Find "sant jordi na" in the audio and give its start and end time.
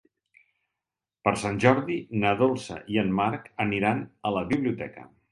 1.41-2.31